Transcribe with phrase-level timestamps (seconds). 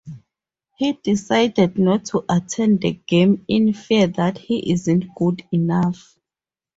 [0.79, 6.17] He decides not to attend the game in fear that he isn't good enough.